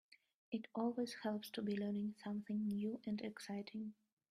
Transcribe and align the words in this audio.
It 0.51 0.67
always 0.73 1.13
helps 1.21 1.51
to 1.51 1.61
be 1.61 1.77
learning 1.77 2.15
something 2.23 2.67
new 2.67 2.99
and 3.05 3.21
exciting. 3.21 3.93